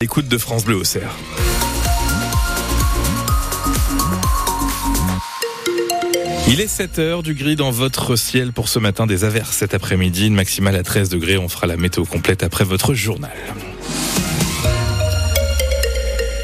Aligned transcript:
Écoute 0.00 0.28
de 0.28 0.38
France 0.38 0.64
Bleu 0.64 0.76
au 0.76 0.84
Cerf. 0.84 1.12
Il 6.46 6.60
est 6.60 6.68
7 6.68 7.00
heures 7.00 7.22
du 7.24 7.34
gris 7.34 7.56
dans 7.56 7.72
votre 7.72 8.14
ciel 8.14 8.52
pour 8.52 8.68
ce 8.68 8.78
matin 8.78 9.08
des 9.08 9.24
averses 9.24 9.56
cet 9.56 9.74
après-midi, 9.74 10.28
une 10.28 10.36
maximale 10.36 10.76
à 10.76 10.84
13 10.84 11.08
degrés. 11.08 11.36
On 11.36 11.48
fera 11.48 11.66
la 11.66 11.76
météo 11.76 12.04
complète 12.04 12.44
après 12.44 12.62
votre 12.62 12.94
journal. 12.94 13.32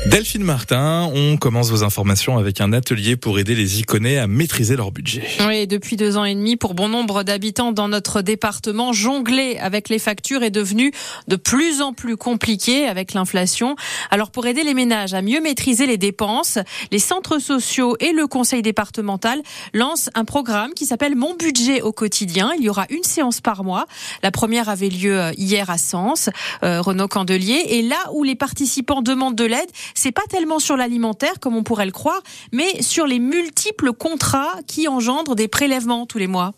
Delphine 0.07 0.45
Martin, 0.45 1.11
on 1.15 1.39
commence 1.39 1.71
vos 1.71 1.83
informations 1.83 2.37
avec 2.37 2.61
un 2.61 2.75
atelier 2.75 3.17
pour 3.17 3.39
aider 3.39 3.55
les 3.55 3.81
Iconais 3.81 4.19
à 4.19 4.27
maîtriser 4.27 4.77
leur 4.77 4.93
budget. 4.93 5.27
Oui, 5.47 5.67
depuis 5.67 5.97
deux 5.97 6.19
ans 6.19 6.27
et 6.27 6.35
demi, 6.35 6.57
pour 6.57 6.75
bon 6.75 6.91
nombre 6.91 7.23
d'habitants 7.23 7.73
dans 7.73 7.89
notre 7.89 8.21
département, 8.21 8.93
jongler 8.93 9.57
avec 9.59 9.89
les 9.89 9.99
factures 9.99 10.43
est 10.43 10.51
devenu 10.51 10.93
de 11.27 11.37
plus 11.37 11.81
en 11.81 11.95
plus 11.95 12.19
compliqué 12.19 12.87
avec 12.87 13.15
l'inflation. 13.15 13.77
Alors 14.11 14.31
pour 14.31 14.47
aider 14.47 14.63
les 14.63 14.75
ménages 14.75 15.15
à 15.15 15.23
mieux 15.23 15.41
maîtriser 15.41 15.87
les 15.87 15.97
dépenses, 15.97 16.59
les 16.93 16.99
centres 16.99 17.39
sociaux 17.39 17.97
et 17.99 18.13
le 18.13 18.27
conseil 18.27 18.61
départemental 18.61 19.43
lancent 19.73 20.11
un 20.15 20.27
programme 20.27 20.75
qui 20.75 20.85
s'appelle 20.85 21.17
Mon 21.17 21.35
budget 21.35 21.81
au 21.81 21.93
quotidien. 21.93 22.53
Il 22.59 22.65
y 22.65 22.69
aura 22.69 22.85
une 22.91 23.05
séance 23.05 23.41
par 23.41 23.65
mois. 23.65 23.87
La 24.23 24.31
première 24.31 24.69
avait 24.69 24.91
lieu 24.91 25.19
euh, 25.19 25.33
hier 25.39 25.71
à 25.71 25.79
Sens, 25.79 26.29
euh, 26.63 26.83
Renaud 26.83 27.09
Candelier. 27.09 27.65
Et 27.71 27.81
là 27.81 27.97
où 28.13 28.23
les 28.23 28.35
participants 28.35 29.01
demandent 29.01 29.35
de 29.35 29.45
l'aide, 29.45 29.71
c'est 29.95 30.13
pas 30.13 30.27
tellement 30.29 30.59
sur 30.59 30.77
l'alimentaire 30.77 31.41
comme 31.41 31.57
on 31.57 31.63
pourrait 31.63 31.87
le 31.87 31.93
croire, 31.93 32.21
mais 32.53 32.83
sur 32.83 33.07
les 33.07 33.19
multiples 33.19 33.93
contrats 33.93 34.57
qui 34.67 34.89
engendrent 34.89 35.37
des 35.37 35.49
prélèvements 35.49 36.07
tous 36.07 36.19
les 36.19 36.27
mois. 36.27 36.53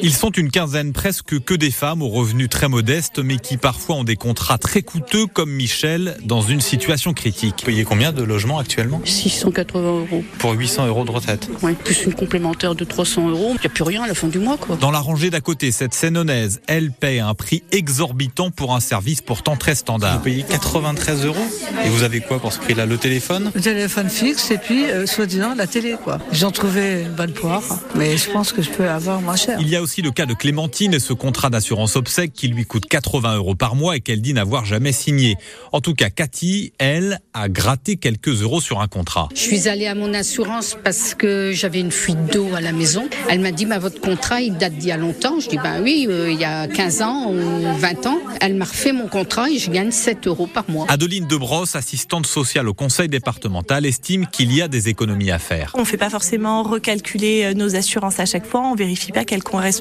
Ils 0.00 0.14
sont 0.14 0.30
une 0.30 0.50
quinzaine 0.50 0.92
presque 0.92 1.38
que 1.40 1.52
des 1.52 1.70
femmes 1.70 2.00
aux 2.00 2.08
revenus 2.08 2.48
très 2.48 2.66
modestes, 2.66 3.18
mais 3.18 3.36
qui 3.36 3.58
parfois 3.58 3.96
ont 3.96 4.04
des 4.04 4.16
contrats 4.16 4.56
très 4.56 4.80
coûteux, 4.80 5.26
comme 5.26 5.50
Michel, 5.50 6.16
dans 6.24 6.40
une 6.40 6.62
situation 6.62 7.12
critique. 7.12 7.56
Vous 7.58 7.66
payez 7.66 7.84
combien 7.84 8.10
de 8.10 8.22
logements 8.22 8.58
actuellement? 8.58 9.02
680 9.04 9.80
euros. 9.82 10.24
Pour 10.38 10.52
800 10.52 10.86
euros 10.86 11.04
de 11.04 11.10
retraite 11.10 11.50
Oui, 11.62 11.74
plus 11.74 12.04
une 12.04 12.14
complémentaire 12.14 12.74
de 12.74 12.84
300 12.84 13.28
euros. 13.28 13.50
Il 13.56 13.60
n'y 13.60 13.66
a 13.66 13.68
plus 13.68 13.82
rien 13.84 14.02
à 14.04 14.06
la 14.08 14.14
fin 14.14 14.28
du 14.28 14.38
mois, 14.38 14.56
quoi. 14.56 14.76
Dans 14.76 14.90
la 14.90 14.98
rangée 14.98 15.28
d'à 15.28 15.42
côté, 15.42 15.70
cette 15.72 15.92
Sénonaise, 15.92 16.62
elle 16.68 16.90
paie 16.90 17.20
un 17.20 17.34
prix 17.34 17.62
exorbitant 17.70 18.50
pour 18.50 18.74
un 18.74 18.80
service 18.80 19.20
pourtant 19.20 19.56
très 19.56 19.74
standard. 19.74 20.18
Vous 20.18 20.24
payez 20.24 20.42
93 20.48 21.26
euros? 21.26 21.46
Et 21.84 21.90
vous 21.90 22.02
avez 22.02 22.20
quoi 22.20 22.38
pour 22.40 22.54
ce 22.54 22.58
prix-là? 22.60 22.86
Le 22.86 22.96
téléphone? 22.96 23.52
Le 23.54 23.60
téléphone 23.60 24.08
fixe 24.08 24.50
et 24.52 24.58
puis, 24.58 24.86
euh, 24.86 25.04
soi-disant, 25.06 25.54
la 25.54 25.66
télé, 25.66 25.96
quoi. 26.02 26.18
J'en 26.32 26.50
trouvais 26.50 27.02
une 27.02 27.12
bonne 27.12 27.32
poire, 27.34 27.62
mais 27.94 28.16
je 28.16 28.30
pense 28.30 28.52
que 28.52 28.62
je 28.62 28.70
peux 28.70 28.88
avoir 28.88 29.20
moins 29.20 29.36
cher. 29.36 29.58
Il 29.60 29.68
y 29.68 29.76
a 29.76 29.81
aussi 29.82 30.00
le 30.00 30.10
cas 30.12 30.26
de 30.26 30.34
Clémentine 30.34 30.94
et 30.94 31.00
ce 31.00 31.12
contrat 31.12 31.50
d'assurance 31.50 31.96
obsèque 31.96 32.32
qui 32.32 32.48
lui 32.48 32.64
coûte 32.64 32.86
80 32.86 33.36
euros 33.36 33.54
par 33.54 33.74
mois 33.74 33.96
et 33.96 34.00
qu'elle 34.00 34.22
dit 34.22 34.32
n'avoir 34.32 34.64
jamais 34.64 34.92
signé. 34.92 35.36
En 35.72 35.80
tout 35.80 35.94
cas, 35.94 36.08
Cathy, 36.08 36.72
elle, 36.78 37.20
a 37.34 37.48
gratté 37.48 37.96
quelques 37.96 38.42
euros 38.42 38.60
sur 38.60 38.80
un 38.80 38.86
contrat. 38.86 39.28
Je 39.34 39.40
suis 39.40 39.68
allée 39.68 39.86
à 39.86 39.94
mon 39.94 40.14
assurance 40.14 40.76
parce 40.82 41.14
que 41.14 41.50
j'avais 41.52 41.80
une 41.80 41.90
fuite 41.90 42.32
d'eau 42.32 42.54
à 42.54 42.60
la 42.60 42.72
maison. 42.72 43.08
Elle 43.28 43.40
m'a 43.40 43.50
dit, 43.50 43.66
bah, 43.66 43.78
votre 43.78 44.00
contrat, 44.00 44.40
il 44.40 44.56
date 44.56 44.74
d'il 44.74 44.88
y 44.88 44.92
a 44.92 44.96
longtemps. 44.96 45.40
Je 45.40 45.48
dis, 45.48 45.58
ben 45.58 45.82
oui, 45.82 46.06
euh, 46.08 46.30
il 46.30 46.38
y 46.38 46.44
a 46.44 46.68
15 46.68 47.02
ans 47.02 47.32
ou 47.32 47.78
20 47.78 48.06
ans. 48.06 48.18
Elle 48.40 48.54
m'a 48.54 48.64
refait 48.64 48.92
mon 48.92 49.08
contrat 49.08 49.50
et 49.50 49.58
je 49.58 49.70
gagne 49.70 49.90
7 49.90 50.28
euros 50.28 50.46
par 50.46 50.70
mois. 50.70 50.86
Adeline 50.88 51.26
Debrosse, 51.26 51.74
assistante 51.74 52.26
sociale 52.26 52.68
au 52.68 52.74
conseil 52.74 53.08
départemental, 53.08 53.84
estime 53.84 54.26
qu'il 54.28 54.54
y 54.54 54.62
a 54.62 54.68
des 54.68 54.88
économies 54.88 55.32
à 55.32 55.40
faire. 55.40 55.72
On 55.74 55.80
ne 55.80 55.84
fait 55.84 55.96
pas 55.96 56.10
forcément 56.10 56.62
recalculer 56.62 57.44
euh, 57.44 57.54
nos 57.54 57.74
assurances 57.74 58.20
à 58.20 58.26
chaque 58.26 58.46
fois. 58.46 58.60
On 58.60 58.76
vérifie 58.76 59.10
pas 59.10 59.24
qu'elles 59.24 59.42
correspondent 59.42 59.71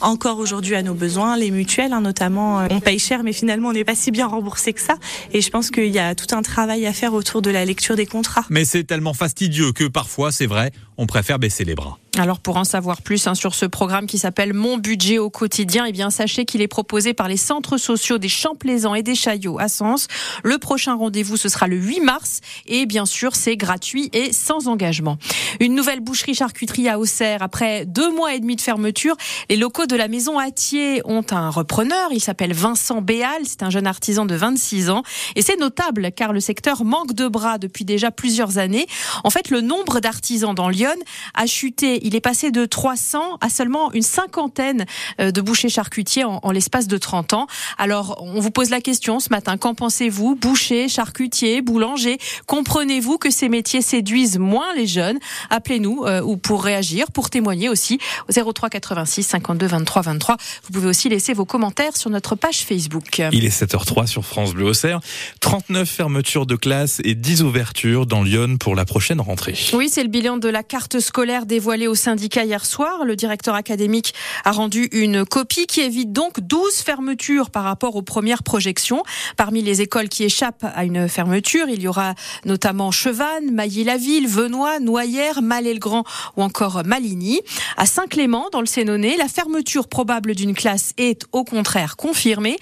encore 0.00 0.38
aujourd'hui 0.38 0.74
à 0.74 0.82
nos 0.82 0.94
besoins. 0.94 1.36
Les 1.36 1.50
mutuelles, 1.50 1.92
hein, 1.92 2.00
notamment, 2.00 2.60
euh, 2.60 2.66
on 2.70 2.80
paye 2.80 2.98
cher, 2.98 3.22
mais 3.22 3.32
finalement, 3.32 3.68
on 3.68 3.72
n'est 3.72 3.84
pas 3.84 3.94
si 3.94 4.10
bien 4.10 4.26
remboursé 4.26 4.72
que 4.72 4.80
ça. 4.80 4.96
Et 5.32 5.40
je 5.40 5.50
pense 5.50 5.70
qu'il 5.70 5.88
y 5.88 5.98
a 5.98 6.14
tout 6.14 6.34
un 6.34 6.42
travail 6.42 6.86
à 6.86 6.92
faire 6.92 7.14
autour 7.14 7.42
de 7.42 7.50
la 7.50 7.64
lecture 7.64 7.96
des 7.96 8.06
contrats. 8.06 8.44
Mais 8.50 8.64
c'est 8.64 8.84
tellement 8.84 9.14
fastidieux 9.14 9.72
que 9.72 9.84
parfois, 9.84 10.32
c'est 10.32 10.46
vrai, 10.46 10.72
on 10.96 11.06
préfère 11.06 11.38
baisser 11.38 11.64
les 11.64 11.74
bras. 11.74 11.98
Alors 12.18 12.40
pour 12.40 12.56
en 12.56 12.64
savoir 12.64 13.00
plus 13.00 13.28
hein, 13.28 13.36
sur 13.36 13.54
ce 13.54 13.64
programme 13.64 14.06
qui 14.06 14.18
s'appelle 14.18 14.52
Mon 14.52 14.76
budget 14.76 15.18
au 15.18 15.30
quotidien, 15.30 15.84
eh 15.84 15.92
bien 15.92 16.10
sachez 16.10 16.44
qu'il 16.44 16.60
est 16.60 16.68
proposé 16.68 17.14
par 17.14 17.28
les 17.28 17.36
centres 17.36 17.76
sociaux 17.76 18.18
des 18.18 18.28
Champs-Plaisants 18.28 18.96
et 18.96 19.04
des 19.04 19.14
Chaillots 19.14 19.60
à 19.60 19.68
Sens. 19.68 20.08
Le 20.42 20.58
prochain 20.58 20.96
rendez-vous 20.96 21.36
ce 21.36 21.48
sera 21.48 21.68
le 21.68 21.76
8 21.76 22.00
mars 22.00 22.40
et 22.66 22.86
bien 22.86 23.06
sûr 23.06 23.36
c'est 23.36 23.56
gratuit 23.56 24.10
et 24.12 24.32
sans 24.32 24.66
engagement. 24.66 25.16
Une 25.60 25.76
nouvelle 25.76 26.00
boucherie 26.00 26.34
charcuterie 26.34 26.88
à 26.88 26.98
Auxerre 26.98 27.40
après 27.40 27.86
deux 27.86 28.12
mois 28.12 28.34
et 28.34 28.40
demi 28.40 28.56
de 28.56 28.62
fermeture, 28.62 29.16
les 29.48 29.56
locaux 29.56 29.86
de 29.86 29.94
la 29.94 30.08
maison 30.08 30.38
Attier 30.38 31.00
ont 31.04 31.24
un 31.30 31.50
repreneur. 31.50 32.08
Il 32.10 32.20
s'appelle 32.20 32.52
Vincent 32.52 33.00
Béal, 33.00 33.42
c'est 33.44 33.62
un 33.62 33.70
jeune 33.70 33.86
artisan 33.86 34.26
de 34.26 34.34
26 34.34 34.90
ans 34.90 35.04
et 35.36 35.42
c'est 35.42 35.58
notable 35.58 36.10
car 36.10 36.32
le 36.32 36.40
secteur 36.40 36.84
manque 36.84 37.12
de 37.12 37.28
bras 37.28 37.58
depuis 37.58 37.84
déjà 37.84 38.10
plusieurs 38.10 38.58
années. 38.58 38.86
En 39.22 39.30
fait, 39.30 39.50
le 39.50 39.60
nombre 39.60 40.00
d'artisans 40.00 40.52
dans 40.54 40.68
Lyon 40.68 40.88
a 41.34 41.46
chuté 41.46 42.07
il 42.08 42.16
est 42.16 42.20
passé 42.20 42.50
de 42.50 42.64
300 42.64 43.36
à 43.42 43.50
seulement 43.50 43.92
une 43.92 44.02
cinquantaine 44.02 44.86
euh, 45.20 45.30
de 45.30 45.42
bouchers 45.42 45.68
charcutiers 45.68 46.24
en, 46.24 46.40
en 46.42 46.50
l'espace 46.52 46.88
de 46.88 46.96
30 46.96 47.34
ans. 47.34 47.46
Alors, 47.76 48.18
on 48.22 48.40
vous 48.40 48.50
pose 48.50 48.70
la 48.70 48.80
question 48.80 49.20
ce 49.20 49.28
matin, 49.28 49.58
qu'en 49.58 49.74
pensez-vous? 49.74 50.34
Boucher, 50.34 50.88
charcutier, 50.88 51.60
boulanger, 51.60 52.16
comprenez-vous 52.46 53.18
que 53.18 53.30
ces 53.30 53.50
métiers 53.50 53.82
séduisent 53.82 54.38
moins 54.38 54.74
les 54.74 54.86
jeunes? 54.86 55.18
Appelez-nous 55.50 56.04
euh, 56.06 56.22
ou 56.22 56.38
pour 56.38 56.64
réagir, 56.64 57.12
pour 57.12 57.28
témoigner 57.28 57.68
aussi 57.68 57.98
au 58.28 58.52
03 58.52 58.70
86 58.70 59.22
52 59.24 59.66
23 59.66 60.02
23. 60.02 60.36
Vous 60.64 60.72
pouvez 60.72 60.88
aussi 60.88 61.10
laisser 61.10 61.34
vos 61.34 61.44
commentaires 61.44 61.94
sur 61.94 62.08
notre 62.08 62.36
page 62.36 62.60
Facebook. 62.60 63.22
Il 63.32 63.44
est 63.44 63.62
7h03 63.62 64.06
sur 64.06 64.24
France 64.24 64.54
Bleu 64.54 64.64
Auxerre. 64.64 65.00
39 65.40 65.86
fermetures 65.86 66.46
de 66.46 66.56
classes 66.56 67.02
et 67.04 67.14
10 67.14 67.42
ouvertures 67.42 68.06
dans 68.06 68.22
Lyon 68.22 68.56
pour 68.58 68.74
la 68.74 68.86
prochaine 68.86 69.20
rentrée. 69.20 69.58
Oui, 69.74 69.90
c'est 69.92 70.02
le 70.02 70.08
bilan 70.08 70.38
de 70.38 70.48
la 70.48 70.62
carte 70.62 71.00
scolaire 71.00 71.44
dévoilée 71.44 71.86
au 71.86 71.97
syndicat 71.98 72.44
hier 72.44 72.64
soir. 72.64 73.04
Le 73.04 73.16
directeur 73.16 73.54
académique 73.54 74.14
a 74.44 74.52
rendu 74.52 74.88
une 74.92 75.26
copie 75.26 75.66
qui 75.66 75.82
évite 75.82 76.12
donc 76.12 76.40
12 76.40 76.76
fermetures 76.76 77.50
par 77.50 77.64
rapport 77.64 77.96
aux 77.96 78.02
premières 78.02 78.42
projections. 78.42 79.02
Parmi 79.36 79.60
les 79.60 79.82
écoles 79.82 80.08
qui 80.08 80.24
échappent 80.24 80.64
à 80.74 80.84
une 80.84 81.08
fermeture, 81.08 81.68
il 81.68 81.82
y 81.82 81.88
aura 81.88 82.14
notamment 82.46 82.90
Chevannes, 82.90 83.52
Mailly-la-Ville, 83.52 84.26
Venoix, 84.26 84.80
Noyères, 84.80 85.42
Malais-le-Grand 85.42 86.04
ou 86.36 86.42
encore 86.42 86.82
Maligny. 86.84 87.40
À 87.76 87.84
Saint-Clément, 87.84 88.48
dans 88.52 88.60
le 88.60 88.66
Sénonais, 88.66 89.16
la 89.18 89.28
fermeture 89.28 89.88
probable 89.88 90.34
d'une 90.34 90.54
classe 90.54 90.94
est 90.96 91.26
au 91.32 91.44
contraire 91.44 91.96
confirmée 91.96 92.56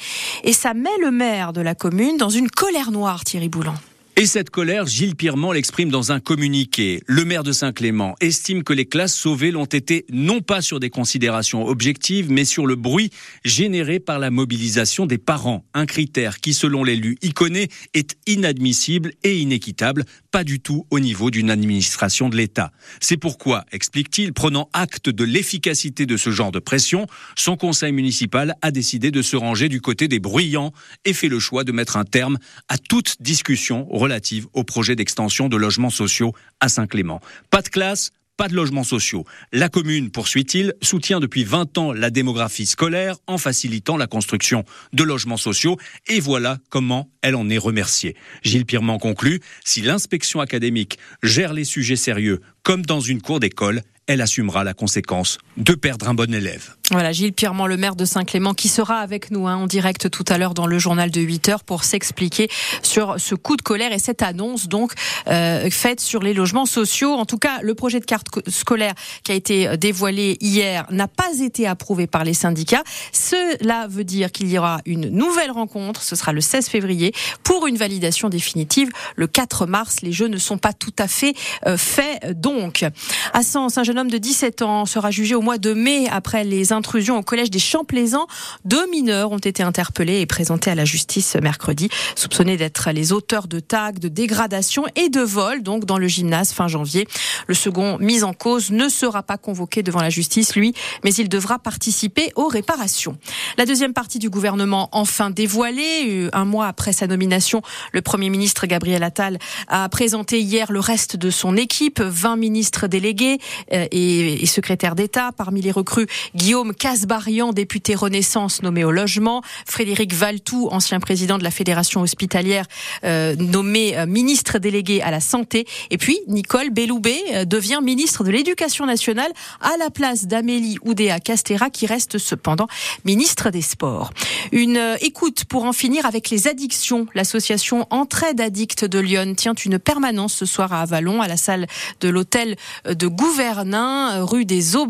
et 0.44 0.52
ça 0.52 0.74
met 0.74 0.88
le 1.00 1.10
maire 1.10 1.52
de 1.52 1.60
la 1.60 1.74
commune 1.74 2.16
dans 2.16 2.30
une 2.30 2.50
colère 2.50 2.90
noire, 2.90 3.24
Thierry 3.24 3.48
Boulan. 3.48 3.74
Et 4.18 4.24
cette 4.24 4.48
colère, 4.48 4.86
Gilles 4.86 5.14
Pirement 5.14 5.52
l'exprime 5.52 5.90
dans 5.90 6.10
un 6.10 6.20
communiqué. 6.20 7.02
Le 7.06 7.26
maire 7.26 7.42
de 7.42 7.52
Saint-Clément 7.52 8.14
estime 8.22 8.64
que 8.64 8.72
les 8.72 8.86
classes 8.86 9.14
sauvées 9.14 9.50
l'ont 9.50 9.66
été 9.66 10.06
non 10.10 10.40
pas 10.40 10.62
sur 10.62 10.80
des 10.80 10.88
considérations 10.88 11.66
objectives, 11.66 12.30
mais 12.30 12.46
sur 12.46 12.66
le 12.66 12.76
bruit 12.76 13.10
généré 13.44 14.00
par 14.00 14.18
la 14.18 14.30
mobilisation 14.30 15.04
des 15.04 15.18
parents. 15.18 15.66
Un 15.74 15.84
critère 15.84 16.40
qui, 16.40 16.54
selon 16.54 16.82
l'élu 16.82 17.18
iconé, 17.20 17.68
est 17.92 18.16
inadmissible 18.26 19.12
et 19.22 19.36
inéquitable, 19.36 20.06
pas 20.30 20.44
du 20.44 20.60
tout 20.60 20.86
au 20.88 20.98
niveau 20.98 21.30
d'une 21.30 21.50
administration 21.50 22.30
de 22.30 22.36
l'État. 22.38 22.72
C'est 23.02 23.18
pourquoi, 23.18 23.66
explique-t-il, 23.70 24.32
prenant 24.32 24.70
acte 24.72 25.10
de 25.10 25.24
l'efficacité 25.24 26.06
de 26.06 26.16
ce 26.16 26.30
genre 26.30 26.52
de 26.52 26.58
pression, 26.58 27.06
son 27.36 27.58
conseil 27.58 27.92
municipal 27.92 28.54
a 28.62 28.70
décidé 28.70 29.10
de 29.10 29.20
se 29.20 29.36
ranger 29.36 29.68
du 29.68 29.82
côté 29.82 30.08
des 30.08 30.20
bruyants 30.20 30.72
et 31.04 31.12
fait 31.12 31.28
le 31.28 31.38
choix 31.38 31.64
de 31.64 31.72
mettre 31.72 31.98
un 31.98 32.04
terme 32.04 32.38
à 32.68 32.78
toute 32.78 33.16
discussion 33.20 33.86
relative 34.06 34.46
au 34.52 34.62
projet 34.62 34.94
d'extension 34.94 35.48
de 35.48 35.56
logements 35.56 35.90
sociaux 35.90 36.32
à 36.60 36.68
Saint-Clément. 36.68 37.20
Pas 37.50 37.60
de 37.60 37.68
classe, 37.68 38.12
pas 38.36 38.46
de 38.46 38.54
logements 38.54 38.84
sociaux. 38.84 39.24
La 39.52 39.68
commune, 39.68 40.10
poursuit-il, 40.10 40.74
soutient 40.80 41.18
depuis 41.18 41.42
20 41.42 41.76
ans 41.78 41.92
la 41.92 42.10
démographie 42.10 42.66
scolaire 42.66 43.16
en 43.26 43.36
facilitant 43.36 43.96
la 43.96 44.06
construction 44.06 44.64
de 44.92 45.02
logements 45.02 45.36
sociaux 45.36 45.76
et 46.06 46.20
voilà 46.20 46.58
comment 46.68 47.10
elle 47.22 47.34
en 47.34 47.48
est 47.48 47.58
remerciée. 47.58 48.14
Gilles 48.44 48.66
Pirement 48.66 48.98
conclut, 48.98 49.40
si 49.64 49.82
l'inspection 49.82 50.40
académique 50.40 50.98
gère 51.24 51.52
les 51.52 51.64
sujets 51.64 51.96
sérieux 51.96 52.40
comme 52.62 52.82
dans 52.82 53.00
une 53.00 53.22
cour 53.22 53.40
d'école, 53.40 53.82
elle 54.06 54.20
assumera 54.20 54.62
la 54.62 54.74
conséquence 54.74 55.38
de 55.56 55.74
perdre 55.74 56.08
un 56.08 56.14
bon 56.14 56.32
élève. 56.32 56.76
Voilà, 56.92 57.10
Gilles 57.10 57.32
Pierrement, 57.32 57.66
le 57.66 57.76
maire 57.76 57.96
de 57.96 58.04
Saint-Clément, 58.04 58.54
qui 58.54 58.68
sera 58.68 58.98
avec 58.98 59.32
nous 59.32 59.48
hein, 59.48 59.56
en 59.56 59.66
direct 59.66 60.08
tout 60.08 60.24
à 60.28 60.38
l'heure 60.38 60.54
dans 60.54 60.68
le 60.68 60.78
journal 60.78 61.10
de 61.10 61.20
8 61.20 61.48
heures 61.48 61.64
pour 61.64 61.82
s'expliquer 61.82 62.48
sur 62.80 63.16
ce 63.18 63.34
coup 63.34 63.56
de 63.56 63.62
colère 63.62 63.92
et 63.92 63.98
cette 63.98 64.22
annonce 64.22 64.68
donc 64.68 64.92
euh, 65.26 65.68
faite 65.68 65.98
sur 65.98 66.22
les 66.22 66.32
logements 66.32 66.64
sociaux. 66.64 67.12
En 67.12 67.24
tout 67.24 67.38
cas, 67.38 67.58
le 67.60 67.74
projet 67.74 67.98
de 67.98 68.04
carte 68.04 68.28
scolaire 68.48 68.94
qui 69.24 69.32
a 69.32 69.34
été 69.34 69.76
dévoilé 69.76 70.36
hier 70.40 70.86
n'a 70.90 71.08
pas 71.08 71.40
été 71.40 71.66
approuvé 71.66 72.06
par 72.06 72.22
les 72.22 72.34
syndicats. 72.34 72.84
Cela 73.10 73.88
veut 73.88 74.04
dire 74.04 74.30
qu'il 74.30 74.48
y 74.48 74.56
aura 74.56 74.80
une 74.86 75.08
nouvelle 75.08 75.50
rencontre, 75.50 76.04
ce 76.04 76.14
sera 76.14 76.32
le 76.32 76.40
16 76.40 76.68
février, 76.68 77.12
pour 77.42 77.66
une 77.66 77.76
validation 77.76 78.28
définitive 78.28 78.90
le 79.16 79.26
4 79.26 79.66
mars. 79.66 80.02
Les 80.02 80.12
jeux 80.12 80.28
ne 80.28 80.38
sont 80.38 80.58
pas 80.58 80.72
tout 80.72 80.94
à 81.00 81.08
fait 81.08 81.34
euh, 81.66 81.76
faits 81.76 82.40
donc. 82.40 82.84
À 83.32 83.42
Sens, 83.42 83.76
un 83.76 83.82
jeune 83.82 83.98
homme 83.98 84.10
de 84.10 84.18
17 84.18 84.62
ans 84.62 84.86
sera 84.86 85.10
jugé 85.10 85.34
au 85.34 85.42
mois 85.42 85.58
de 85.58 85.74
mai 85.74 86.06
après 86.12 86.44
les 86.44 86.72
intrusions 86.76 87.18
au 87.18 87.22
collège 87.22 87.50
des 87.50 87.58
Champs-Plaisants. 87.58 88.26
Deux 88.64 88.88
mineurs 88.90 89.32
ont 89.32 89.38
été 89.38 89.62
interpellés 89.62 90.20
et 90.20 90.26
présentés 90.26 90.70
à 90.70 90.74
la 90.74 90.84
justice 90.84 91.36
mercredi, 91.42 91.88
soupçonnés 92.14 92.56
d'être 92.56 92.90
les 92.92 93.12
auteurs 93.12 93.48
de 93.48 93.58
tags, 93.58 93.92
de 93.92 94.08
dégradation 94.08 94.84
et 94.94 95.08
de 95.08 95.20
vol, 95.20 95.62
donc 95.62 95.84
dans 95.84 95.98
le 95.98 96.06
gymnase 96.06 96.52
fin 96.52 96.68
janvier. 96.68 97.08
Le 97.46 97.54
second 97.54 97.98
mis 97.98 98.22
en 98.22 98.32
cause 98.32 98.70
ne 98.70 98.88
sera 98.88 99.22
pas 99.22 99.38
convoqué 99.38 99.82
devant 99.82 100.00
la 100.00 100.10
justice, 100.10 100.54
lui, 100.54 100.74
mais 101.04 101.12
il 101.14 101.28
devra 101.28 101.58
participer 101.58 102.32
aux 102.36 102.48
réparations. 102.48 103.18
La 103.58 103.66
deuxième 103.66 103.92
partie 103.92 104.18
du 104.18 104.30
gouvernement 104.30 104.88
enfin 104.92 105.30
dévoilée, 105.30 106.04
euh, 106.06 106.30
un 106.32 106.44
mois 106.44 106.66
après 106.66 106.92
sa 106.92 107.06
nomination, 107.06 107.62
le 107.92 108.02
Premier 108.02 108.30
ministre 108.30 108.66
Gabriel 108.66 109.02
Attal 109.02 109.38
a 109.68 109.88
présenté 109.88 110.40
hier 110.40 110.70
le 110.70 110.80
reste 110.80 111.16
de 111.16 111.30
son 111.30 111.56
équipe, 111.56 112.00
20 112.00 112.36
ministres 112.36 112.86
délégués 112.86 113.38
euh, 113.72 113.86
et 113.90 114.46
secrétaires 114.46 114.94
d'État. 114.94 115.32
Parmi 115.36 115.60
les 115.60 115.72
recrues, 115.72 116.06
Guillaume 116.34 116.65
Casbarian, 116.74 117.52
député 117.52 117.94
Renaissance 117.94 118.62
nommé 118.62 118.84
au 118.84 118.90
logement, 118.90 119.42
Frédéric 119.66 120.12
Valtou, 120.12 120.68
ancien 120.70 121.00
président 121.00 121.38
de 121.38 121.44
la 121.44 121.50
Fédération 121.50 122.00
hospitalière, 122.00 122.66
euh, 123.04 123.34
nommé 123.36 123.96
euh, 123.96 124.06
ministre 124.06 124.58
délégué 124.58 125.02
à 125.02 125.10
la 125.10 125.20
santé, 125.20 125.66
et 125.90 125.98
puis 125.98 126.18
Nicole 126.28 126.70
Belloubet 126.70 127.22
euh, 127.32 127.44
devient 127.44 127.80
ministre 127.82 128.24
de 128.24 128.30
l'Éducation 128.30 128.86
nationale 128.86 129.32
à 129.60 129.76
la 129.78 129.90
place 129.90 130.26
d'Amélie 130.26 130.78
Oudéa 130.82 131.20
Castera, 131.20 131.70
qui 131.70 131.86
reste 131.86 132.18
cependant 132.18 132.66
ministre 133.04 133.50
des 133.50 133.62
Sports. 133.62 134.10
Une 134.52 134.96
écoute 135.00 135.44
pour 135.44 135.64
en 135.64 135.72
finir 135.72 136.06
avec 136.06 136.30
les 136.30 136.48
addictions. 136.48 137.06
L'association 137.14 137.86
Entraide 137.90 138.40
Addicts 138.40 138.84
de 138.84 138.98
Lyon 138.98 139.34
tient 139.36 139.54
une 139.54 139.78
permanence 139.78 140.34
ce 140.34 140.46
soir 140.46 140.72
à 140.72 140.82
Avalon, 140.82 141.20
à 141.20 141.28
la 141.28 141.36
salle 141.36 141.66
de 142.00 142.08
l'hôtel 142.08 142.56
de 142.84 143.06
Gouvernin, 143.06 144.24
rue 144.24 144.44
des 144.44 144.76
Eaux, 144.76 144.88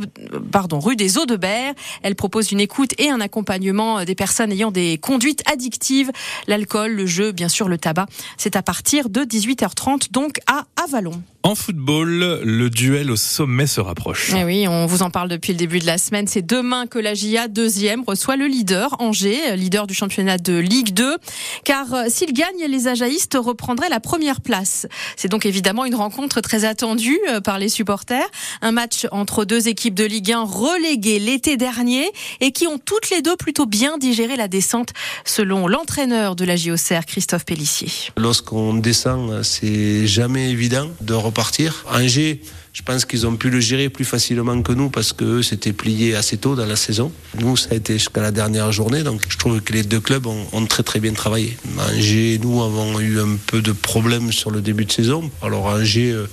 pardon, 0.53 0.79
rue 0.79 0.97
des 0.97 1.19
Eaux 1.19 1.27
de 1.27 1.37
Berre. 1.37 1.66
Elle 2.03 2.15
propose 2.15 2.53
une 2.53 2.61
écoute 2.61 2.93
et 2.99 3.11
un 3.11 3.21
accompagnement 3.21 4.05
des 4.05 4.15
personnes 4.15 4.53
ayant 4.53 4.71
des 4.71 4.99
conduites 4.99 5.43
addictives, 5.51 6.11
l'alcool, 6.47 6.93
le 6.93 7.07
jeu, 7.07 7.33
bien 7.33 7.49
sûr 7.49 7.69
le 7.69 7.79
tabac. 7.79 8.07
C'est 8.37 8.57
à 8.57 8.63
partir 8.63 9.09
de 9.09 9.21
18h30 9.23 10.13
donc 10.13 10.41
à 10.47 10.67
Avalon. 10.83 11.23
En 11.47 11.55
football, 11.55 12.41
le 12.43 12.71
duel 12.71 13.09
au 13.09 13.15
sommet 13.15 13.69
se 13.69 13.81
rapproche. 13.81 14.33
Eh 14.37 14.43
oui, 14.43 14.67
on 14.67 14.87
vous 14.87 15.03
en 15.03 15.11
parle 15.11 15.29
depuis 15.29 15.53
le 15.53 15.59
début 15.59 15.79
de 15.79 15.87
la 15.87 15.97
semaine. 15.97 16.27
C'est 16.27 16.45
demain 16.45 16.89
que 16.89 16.99
la 16.99 17.15
GIA 17.15 17.47
deuxième 17.47 18.03
reçoit 18.05 18.35
le 18.35 18.47
leader, 18.47 18.97
Angers, 18.99 19.57
leader 19.57 19.87
du 19.87 19.95
championnat 19.95 20.39
de 20.39 20.59
Ligue 20.59 20.93
2. 20.93 21.17
Car 21.63 21.95
euh, 21.95 22.05
s'il 22.09 22.33
gagne, 22.33 22.69
les 22.69 22.89
Ajaïstes 22.89 23.39
reprendraient 23.41 23.89
la 23.89 24.01
première 24.01 24.41
place. 24.41 24.89
C'est 25.17 25.29
donc 25.29 25.47
évidemment 25.47 25.85
une 25.85 25.95
rencontre 25.95 26.41
très 26.41 26.65
attendue 26.65 27.21
euh, 27.29 27.41
par 27.41 27.61
les 27.61 27.69
supporters. 27.69 28.27
Un 28.61 28.73
match 28.73 29.07
entre 29.13 29.45
deux 29.45 29.69
équipes 29.69 29.95
de 29.95 30.05
Ligue 30.05 30.33
1 30.33 30.43
reléguées 30.43 31.21
l'été 31.21 31.56
dernier 31.57 32.11
et 32.41 32.53
qui 32.53 32.67
ont 32.67 32.79
toutes 32.79 33.11
les 33.11 33.23
deux 33.23 33.37
plutôt 33.37 33.67
bien 33.67 33.99
digéré 33.99 34.37
la 34.37 34.49
descente, 34.49 34.91
selon 35.25 35.67
l'entraîneur 35.67 36.37
de 36.37 36.45
la 36.45 36.57
JOCR, 36.57 37.07
Christophe 37.07 37.45
Pellissier. 37.45 37.91
Lorsqu'on 38.17 38.75
descend, 38.75 39.43
c'est 39.43 40.07
jamais 40.07 40.51
évident 40.51 40.89
de 41.01 41.15
repartir. 41.15 41.85
Angers, 41.93 42.41
je 42.77 42.83
pense 42.83 43.07
qu'ils 43.07 43.27
ont 43.27 43.37
pu 43.37 43.49
le 43.49 43.59
gérer 43.59 43.89
plus 43.89 44.05
facilement 44.05 44.61
que 44.61 44.71
nous 44.71 44.91
parce 44.91 45.15
que 45.15 45.25
eux 45.25 45.43
s'étaient 45.43 45.73
pliés 45.73 46.15
assez 46.15 46.37
tôt 46.37 46.55
dans 46.55 46.67
la 46.67 46.77
saison. 46.77 47.11
Nous, 47.41 47.57
ça 47.57 47.69
a 47.71 47.75
été 47.75 47.95
jusqu'à 47.95 48.21
la 48.21 48.33
dernière 48.33 48.71
journée, 48.71 49.03
donc 49.03 49.23
je 49.31 49.39
trouve 49.39 49.63
que 49.63 49.73
les 49.73 49.83
deux 49.83 49.99
clubs 49.99 50.27
ont, 50.27 50.67
très 50.67 50.83
très 50.83 51.01
bien 51.01 51.15
travaillé. 51.15 51.57
Angers, 51.79 52.39
nous 52.43 52.63
avons 52.63 53.01
eu 53.01 53.19
un 53.19 53.39
peu 53.47 53.63
de 53.63 53.73
problèmes 53.73 54.31
sur 54.31 54.51
le 54.51 54.61
début 54.61 54.85
de 54.85 54.93
saison. 54.93 55.31
Alors 55.41 55.65
Angers, 55.65 56.13
euh, 56.13 56.27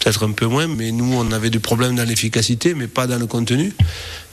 peut-être 0.00 0.26
un 0.26 0.32
peu 0.32 0.46
moins, 0.46 0.66
mais 0.66 0.90
nous, 0.90 1.14
on 1.14 1.30
avait 1.30 1.50
des 1.50 1.60
problèmes 1.60 1.94
dans 1.94 2.08
l'efficacité, 2.08 2.74
mais 2.74 2.88
pas 2.88 3.06
dans 3.06 3.20
le 3.20 3.28
contenu. 3.28 3.72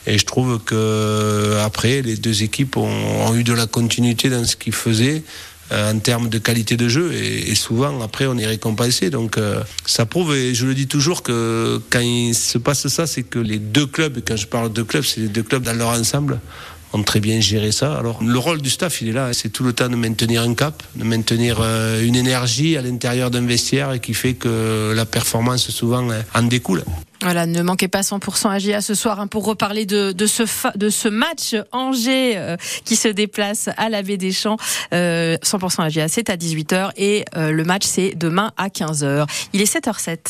Et 0.07 0.17
je 0.17 0.25
trouve 0.25 0.57
que 0.63 1.59
après, 1.63 2.01
les 2.01 2.15
deux 2.15 2.41
équipes 2.41 2.75
ont, 2.77 3.35
eu 3.35 3.43
de 3.43 3.53
la 3.53 3.67
continuité 3.67 4.31
dans 4.31 4.43
ce 4.45 4.55
qu'ils 4.55 4.73
faisaient 4.73 5.21
euh, 5.21 5.50
en 5.71 5.99
termes 5.99 6.29
de 6.29 6.37
qualité 6.37 6.77
de 6.77 6.87
jeu 6.87 7.13
et, 7.13 7.55
souvent 7.55 8.01
après 8.01 8.25
on 8.27 8.37
est 8.37 8.45
récompensé 8.45 9.09
donc 9.09 9.37
euh, 9.37 9.61
ça 9.85 10.05
prouve 10.05 10.35
et 10.35 10.53
je 10.53 10.65
le 10.65 10.73
dis 10.73 10.87
toujours 10.87 11.23
que 11.23 11.81
quand 11.89 11.99
il 11.99 12.33
se 12.33 12.57
passe 12.57 12.87
ça 12.87 13.07
c'est 13.07 13.23
que 13.23 13.39
les 13.39 13.59
deux 13.59 13.85
clubs 13.85 14.17
et 14.17 14.21
quand 14.21 14.35
je 14.35 14.47
parle 14.47 14.71
de 14.71 14.83
clubs 14.83 15.03
c'est 15.03 15.21
les 15.21 15.27
deux 15.27 15.43
clubs 15.43 15.63
dans 15.63 15.73
leur 15.73 15.89
ensemble 15.89 16.39
ont 16.93 17.03
très 17.03 17.19
bien 17.19 17.39
géré 17.39 17.71
ça. 17.71 17.97
Alors 17.97 18.21
le 18.21 18.37
rôle 18.37 18.61
du 18.61 18.69
staff, 18.69 19.01
il 19.01 19.09
est 19.09 19.13
là, 19.13 19.31
c'est 19.33 19.49
tout 19.49 19.63
le 19.63 19.73
temps 19.73 19.89
de 19.89 19.95
maintenir 19.95 20.41
un 20.41 20.53
cap, 20.53 20.83
de 20.95 21.03
maintenir 21.03 21.59
euh, 21.61 22.03
une 22.03 22.15
énergie 22.15 22.77
à 22.77 22.81
l'intérieur 22.81 23.31
d'un 23.31 23.45
vestiaire 23.45 23.99
qui 24.01 24.13
fait 24.13 24.33
que 24.33 24.93
la 24.93 25.05
performance 25.05 25.69
souvent 25.69 26.05
en 26.33 26.43
découle. 26.43 26.83
Voilà, 27.21 27.45
ne 27.45 27.61
manquez 27.61 27.87
pas 27.87 28.01
100% 28.01 28.49
AGA 28.49 28.81
ce 28.81 28.95
soir 28.95 29.19
hein, 29.19 29.27
pour 29.27 29.45
reparler 29.45 29.85
de, 29.85 30.11
de, 30.11 30.25
ce 30.25 30.43
de 30.75 30.89
ce 30.89 31.07
match 31.07 31.55
Angers 31.71 32.33
euh, 32.35 32.57
qui 32.83 32.95
se 32.95 33.07
déplace 33.07 33.69
à 33.77 33.89
la 33.89 34.01
Baie 34.01 34.17
des 34.17 34.31
Champs. 34.31 34.57
Euh, 34.93 35.37
100% 35.43 35.83
AGA, 35.83 36.07
c'est 36.07 36.31
à 36.31 36.35
18h 36.35 36.91
et 36.97 37.25
euh, 37.35 37.51
le 37.51 37.63
match 37.63 37.85
c'est 37.85 38.15
demain 38.15 38.51
à 38.57 38.69
15h. 38.69 39.27
Il 39.53 39.61
est 39.61 39.71
7h07. 39.71 40.29